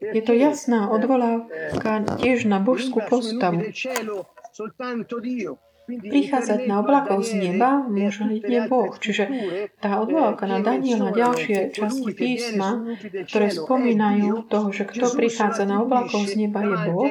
[0.00, 3.68] je to jasná odvolávka tiež na božskú postavu
[5.88, 8.92] prichádzať na oblakov z neba môže jedine Boh.
[8.92, 9.24] Čiže
[9.80, 16.28] tá odvolávka na Daniela ďalšie časti písma, ktoré spomínajú toho, že kto prichádza na oblakov
[16.28, 17.10] z neba je Boh,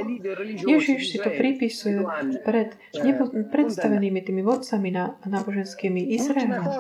[0.62, 2.06] Ježiš si to pripisuje
[2.46, 6.78] pred nebo, predstavenými tými vodcami na, náboženskými Izraela,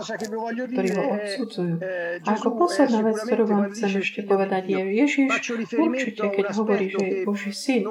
[0.69, 1.75] ktorí ho odsudzujú.
[2.21, 5.31] A ako posledná vec, ktorú vám chcem ešte povedať, je Ježiš
[5.73, 7.89] určite, keď hovorí, že je Boží syn,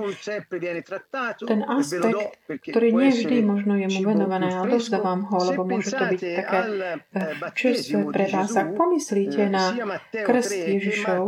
[1.43, 6.21] ten aspekt, ktorý nevždy možno je mu venované a odovzdávam ho, lebo môže to byť
[6.21, 8.51] také eh, čerstvé pre vás.
[8.57, 9.73] Ak pomyslíte na
[10.13, 11.23] krst Ježišov,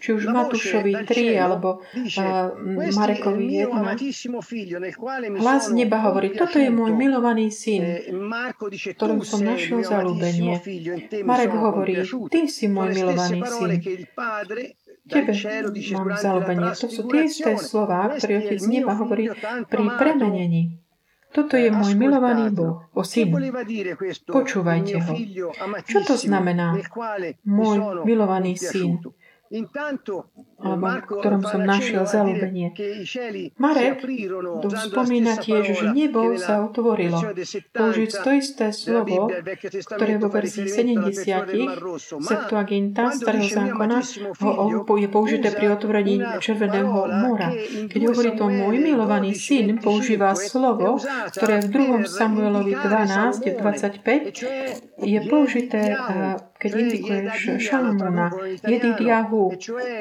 [0.00, 2.52] či už Matúšovi 3 alebo uh,
[2.94, 8.04] Marekovi 1, hlas neba hovorí, toto je môj milovaný syn,
[8.96, 10.60] ktorom som našiel zalúbenie.
[11.24, 13.70] Marek hovorí, ty si môj milovaný syn.
[15.04, 15.36] Tebe
[15.92, 16.72] mám zalúbenie.
[16.80, 19.28] To sú tie isté slova, ktoré Otec neba hovorí
[19.68, 20.83] pri premenení.
[21.34, 23.34] Toto je môj milovaný Boh, o syn.
[24.30, 25.12] Počúvajte ho.
[25.82, 26.78] Čo to znamená?
[27.42, 29.02] Môj milovaný syn
[30.64, 32.74] alebo v ktorom som našiel zalúbenie.
[33.60, 34.02] Marek
[34.64, 37.20] tu spomína tiež, že nebo sa otvorilo.
[37.70, 39.30] Použiť to isté slovo,
[39.94, 41.14] ktoré vo verzii 70
[42.24, 43.98] Septuaginta starého zákona
[44.42, 47.52] ho, je použité pri otvorení Červeného mora.
[47.90, 50.98] Keď hovorí to môj milovaný syn, používa slovo,
[51.34, 52.08] ktoré v 2.
[52.08, 55.98] Samuelovi 12, 25 je použité
[56.64, 58.32] keď indikuješ Šalamúna,
[58.64, 59.52] Jedidiahu,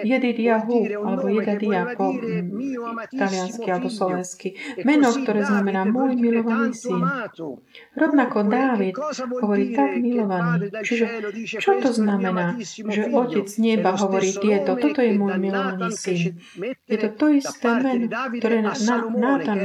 [0.08, 2.16] Jedidiahu, alebo Jedidia po
[3.12, 4.56] taliansky alebo slovensky.
[4.88, 7.04] Meno, ktoré znamená môj milovaný syn.
[8.00, 8.96] Rovnako Dávid
[9.44, 10.72] hovorí tak milovaný.
[10.72, 11.06] Čiže
[11.60, 16.40] čo to znamená, že Otec neba hovorí tieto, toto je môj milovaný syn.
[16.88, 18.08] Je to to isté meno,
[18.40, 19.60] ktoré Nátan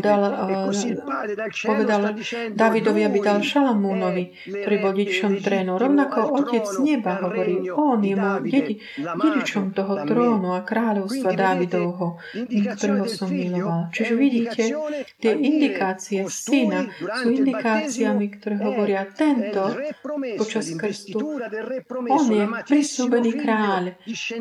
[0.00, 0.22] dal,
[1.64, 2.00] povedal
[2.56, 5.76] Davidovi, aby dal Šalamúnovi, ktorý bol dedičom trénu.
[5.76, 12.16] Rovnako Otec neba hovorí, on je môj dedi, dedičom toho trónu a kráľovstva Dávidovho,
[12.48, 13.92] ktorého som miloval.
[13.92, 14.62] Čiže vidíte,
[15.20, 19.76] tie indikácie syna sú indikáciami, ktoré hovoria tento
[20.40, 21.20] počas krstu.
[22.08, 23.84] On je prislúbený kráľ.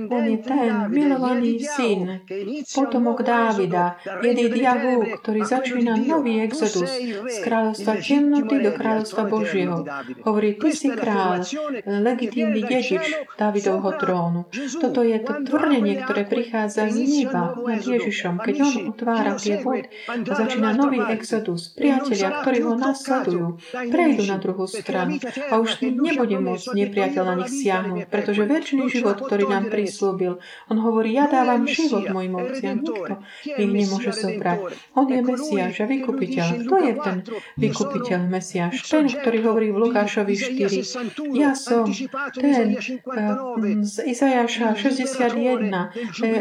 [0.08, 2.24] On je ten milovaný syn,
[2.72, 6.94] potomok Dávida, jedy diavu, ktorý začína nový exodus
[7.26, 9.82] z kráľovstva temnoty do kráľovstva Božieho.
[10.22, 10.45] Hovorí
[10.76, 11.42] si kráľ,
[11.86, 13.06] legitímny dedič
[13.40, 14.42] Davidovho trónu.
[14.78, 19.88] Toto je to tvrdenie, ktoré prichádza z neba nad Ježišom, keď on otvára tie vody
[20.10, 21.74] a začína nový exodus.
[21.74, 25.18] Priatelia, ktorí ho nasledujú, prejdú na druhú stranu
[25.50, 30.78] a už nebude môcť nepriateľ na nich siahnuť, pretože väčší život, ktorý nám prislúbil, on
[30.82, 34.60] hovorí, ja dávam život mojim ovciam, nikto ich nemôže zobrať.
[34.98, 36.48] On je Mesiáš a vykupiteľ.
[36.66, 37.18] Kto je ten
[37.60, 38.82] vykupiteľ Mesiáš?
[38.90, 41.38] Ten, ktorý hovorí v Lukášovi 4.
[41.38, 41.86] Ja som
[42.34, 45.70] ten eh, z Izajaša 61,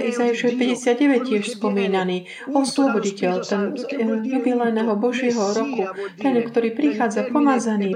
[0.09, 5.85] Izajaša 59 tiež spomínaný, osloboditeľ, ten z eh, jubilejného Božieho roku,
[6.17, 7.93] ten, ktorý prichádza pomazaný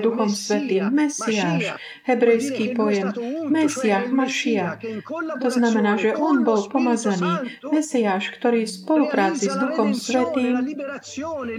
[0.00, 3.12] Duchom Svetým, Mesiáš, hebrejský pojem,
[3.50, 4.78] Mesiáš, Mašia.
[5.40, 10.62] To znamená, že on bol pomazaný, Mesiáš, ktorý v spolupráci s Duchom Svetým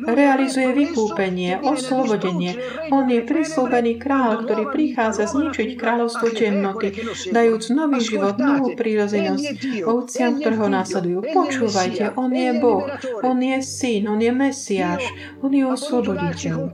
[0.07, 2.57] realizuje vykúpenie, oslobodenie.
[2.89, 6.95] On je prislúbený zaslúbený král, ktorý prichádza zničiť kráľovstvo temnoty,
[7.35, 11.19] dajúc nový život, novú prírozenosť ovciam, ktorého následujú.
[11.35, 12.87] Počúvajte, On je Boh,
[13.27, 15.03] On je Syn, On je Mesiáš,
[15.43, 16.71] On je osloboditeľ.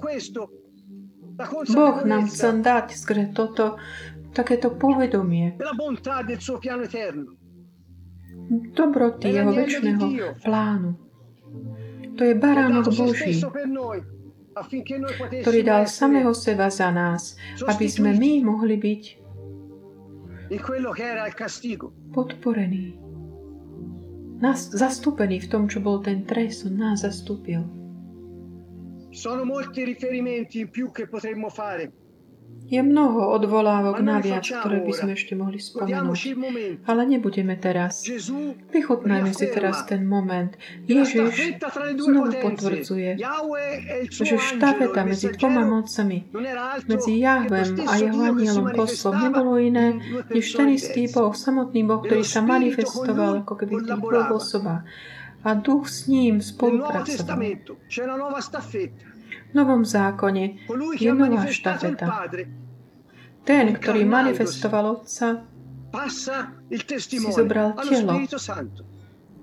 [1.73, 3.81] Boh nám chce dať skre toto,
[4.37, 5.57] takéto povedomie
[8.77, 10.05] dobroty jeho väčšného
[10.45, 10.93] plánu.
[12.17, 13.41] To je baránok Boží,
[14.63, 19.03] ktorý dal samého seba za nás, aby sme my mohli byť
[22.13, 22.85] podporení.
[24.37, 27.65] Nás, zastúpení v tom, čo bol ten trest, on nás zastúpil.
[29.09, 32.06] Sono molti riferimenti in più che potremmo fare
[32.67, 36.19] je mnoho odvolávok naviac, ktoré by sme ešte mohli spomenúť.
[36.83, 38.03] Ale nebudeme teraz.
[38.75, 40.51] Vychutnajme si teraz ten moment.
[40.83, 41.63] Ježiš
[41.95, 43.15] znovu potvrdzuje,
[44.11, 46.27] že štafeta medzi dvoma mocami,
[46.91, 49.95] medzi Jahvem a jeho anielom poslom nebolo iné,
[50.27, 54.83] než ten istý Boh, samotný Boh, ktorý sa manifestoval ako keby v tých dvoch osobách.
[55.47, 57.39] A duch s ním spolupracoval.
[59.55, 60.67] Novom zákone
[60.99, 62.27] je nová štafeta.
[63.47, 65.47] Ten, ktorý manifestoval Otca,
[66.99, 68.19] si zobral telo,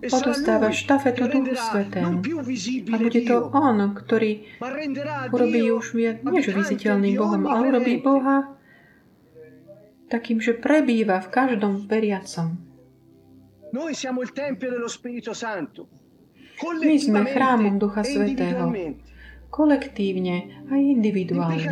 [0.04, 2.20] odostáva štafetu Duchu Svetému.
[2.92, 4.44] A bude to On, ktorý
[5.32, 8.54] urobí už než viditeľným Bohom, ale urobí Boha
[10.12, 12.60] takým, že prebýva v každom veriacom.
[16.84, 18.70] My sme chrámom Ducha Svetého,
[19.54, 21.70] kolektívne a individuálne.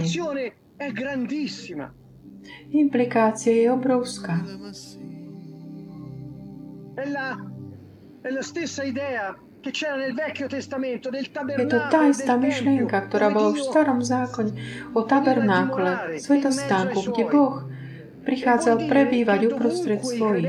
[2.71, 4.39] Implikácia je obrovská.
[11.59, 14.53] Je to tá istá myšlienka, ktorá bola už v starom zákone
[14.95, 17.67] o tabernákole, svetostánku, kde Boh
[18.23, 20.47] prichádzal prebývať uprostred svojich.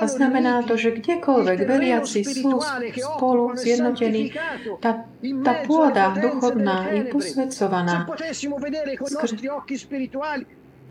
[0.00, 2.60] A znamená to, že kdekoľvek veriaci sú
[2.94, 4.36] spolu zjednotení,
[4.78, 5.08] tá,
[5.44, 8.06] tá pôda duchovná je posvedcovaná.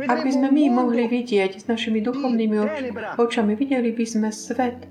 [0.01, 2.57] Ak by sme my mohli vidieť s našimi duchovnými
[3.21, 4.89] očami, videli by sme svet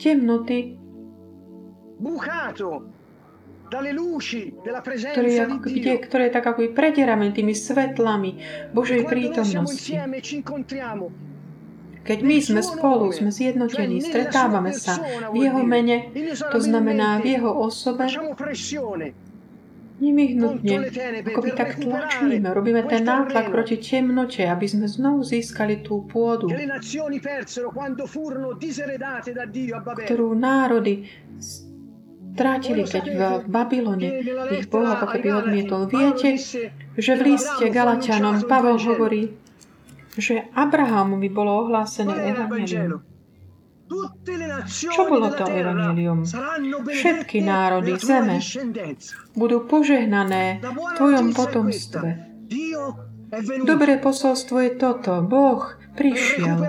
[0.00, 0.80] temnoty,
[3.66, 8.38] ktorý, ako, kde, ktoré je tak ako predierame tými svetlami
[8.70, 9.92] Božej prítomnosti.
[12.06, 15.02] Keď my sme spolu, sme zjednotení, stretávame sa
[15.34, 16.14] v Jeho mene,
[16.54, 18.06] to znamená v Jeho osobe,
[19.96, 20.92] Nevyhnutne,
[21.24, 26.52] ako by tak tlačíme, robíme ten nátlak proti temnote, aby sme znovu získali tú pôdu,
[30.04, 31.08] ktorú národy
[32.36, 34.08] strátili, keď v Babylone
[34.52, 35.88] ich Boh ako keby odmietol.
[35.88, 36.36] Viete,
[37.00, 39.32] že v liste Galatianom Pavel hovorí,
[40.20, 43.00] že Abrahamovi bolo ohlásené evanelium.
[44.68, 46.28] Čo bolo to evanelium?
[46.84, 48.42] Všetky národy zeme
[49.32, 52.08] budú požehnané v tvojom potomstve.
[53.64, 55.24] Dobré posolstvo je toto.
[55.24, 55.64] Boh
[55.96, 56.60] prišiel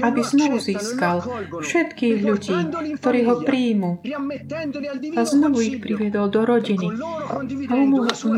[0.00, 1.22] aby znovu získal
[1.60, 2.56] všetkých ľudí,
[2.98, 3.90] ktorí ho príjmu
[5.16, 6.88] a znovu ich priviedol do rodiny.
[7.70, 7.74] A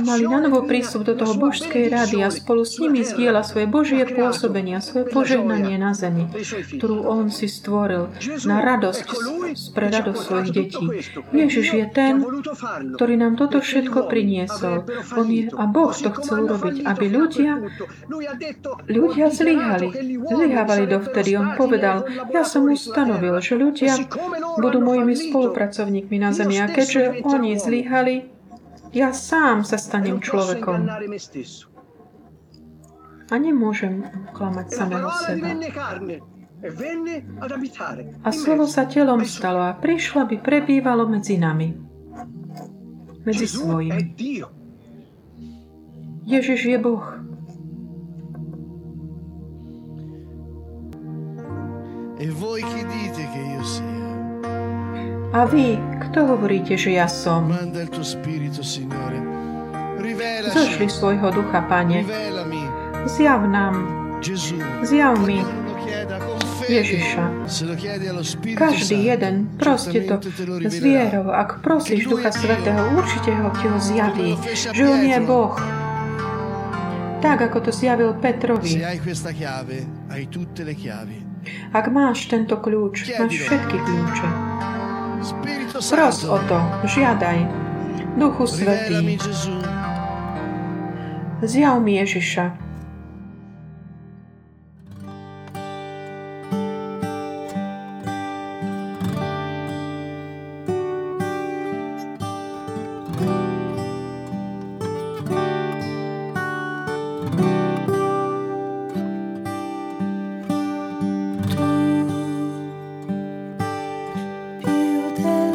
[0.02, 4.02] mali na novo prístup do toho božskej rady a spolu s nimi zdieľa svoje Božie
[4.06, 6.28] pôsobenie, svoje požehnanie na zemi,
[6.78, 8.12] ktorú on si stvoril
[8.44, 9.06] na radosť,
[9.72, 10.84] pre radosť svojich detí.
[11.32, 12.22] Ježiš je ten,
[12.96, 14.84] ktorý nám toto všetko priniesol.
[15.16, 17.52] On je, a Boh to chcel urobiť, aby ľudia,
[18.88, 19.88] ľudia zlyhali.
[20.22, 21.30] Zlyhávali dovtedy.
[21.38, 23.96] On povedal, ja som ustanovil, že ľudia
[24.58, 28.32] budú mojimi spolupracovníkmi na zemi a keďže oni zlyhali,
[28.92, 30.84] ja sám sa stanem človekom.
[33.32, 34.04] A nemôžem
[34.36, 35.48] klamať samého seba.
[38.22, 41.74] A slovo sa telom stalo a prišlo, aby prebývalo medzi nami.
[43.26, 44.14] Medzi svojim.
[46.22, 47.11] Ježiš je Boh.
[55.32, 57.48] A vy, kto hovoríte, že ja som?
[60.52, 62.04] Zošli svojho ducha, Pane.
[63.08, 63.74] Zjav nám.
[64.84, 65.40] Zjav mi.
[66.68, 67.24] Ježiša.
[68.54, 70.20] Každý jeden, proste to
[70.68, 71.32] s vierou.
[71.34, 75.56] Ak prosíš Ducha Svetého, určite ho ti ho zjaví, že on je Boh.
[77.22, 78.82] Tak, ako to zjavil Petrovi.
[81.42, 81.82] Hai questa chiave, hai tutte le chiavi.
[81.82, 84.28] Ak máš tento kľúč, máš všetky kľúče.
[85.22, 87.38] Spirito Pros o Santo, to, žiadaj.
[88.18, 89.54] Duchu rivelami Svetý, Gesù.
[91.42, 92.71] zjav mi Ježiša.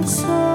[0.08, 0.47] Più